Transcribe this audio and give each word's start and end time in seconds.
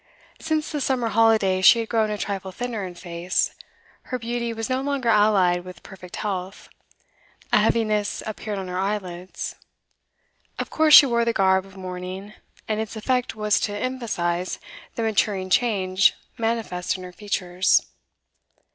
Since 0.39 0.71
the 0.71 0.81
summer 0.81 1.09
holiday 1.09 1.61
she 1.61 1.77
had 1.77 1.89
grown 1.89 2.09
a 2.09 2.17
trifle 2.17 2.51
thinner 2.51 2.83
in 2.83 2.95
face; 2.95 3.53
her 4.05 4.17
beauty 4.17 4.51
was 4.51 4.67
no 4.67 4.81
longer 4.81 5.09
allied 5.09 5.63
with 5.63 5.83
perfect 5.83 6.15
health; 6.15 6.69
a 7.53 7.59
heaviness 7.59 8.23
appeared 8.25 8.57
on 8.57 8.67
her 8.67 8.79
eyelids. 8.79 9.53
Of 10.57 10.71
course 10.71 10.95
she 10.95 11.05
wore 11.05 11.23
the 11.23 11.33
garb 11.33 11.67
of 11.67 11.77
mourning, 11.77 12.33
and 12.67 12.79
its 12.79 12.95
effect 12.95 13.35
was 13.35 13.59
to 13.59 13.77
emphasise 13.77 14.57
the 14.95 15.03
maturing 15.03 15.51
change 15.51 16.15
manifest 16.35 16.97
in 16.97 17.03
her 17.03 17.11
features. 17.13 17.85